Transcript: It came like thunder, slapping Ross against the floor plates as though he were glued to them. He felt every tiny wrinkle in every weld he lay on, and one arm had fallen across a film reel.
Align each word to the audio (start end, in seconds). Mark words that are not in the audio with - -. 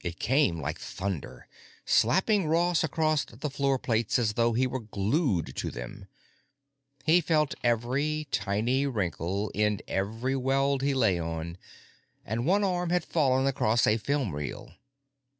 It 0.00 0.20
came 0.20 0.60
like 0.60 0.78
thunder, 0.78 1.48
slapping 1.84 2.46
Ross 2.46 2.84
against 2.84 3.40
the 3.40 3.50
floor 3.50 3.80
plates 3.80 4.16
as 4.16 4.34
though 4.34 4.52
he 4.52 4.64
were 4.64 4.78
glued 4.78 5.56
to 5.56 5.72
them. 5.72 6.06
He 7.04 7.20
felt 7.20 7.56
every 7.64 8.28
tiny 8.30 8.86
wrinkle 8.86 9.50
in 9.56 9.80
every 9.88 10.36
weld 10.36 10.82
he 10.82 10.94
lay 10.94 11.18
on, 11.18 11.58
and 12.24 12.46
one 12.46 12.62
arm 12.62 12.90
had 12.90 13.04
fallen 13.04 13.48
across 13.48 13.88
a 13.88 13.96
film 13.96 14.36
reel. 14.36 14.72